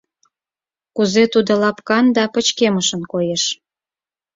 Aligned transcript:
Кузе 0.95 1.23
тудо 1.33 1.51
лапкан 1.61 2.05
да 2.15 2.23
пычкемышын 2.33 3.01
коеш. 3.11 3.43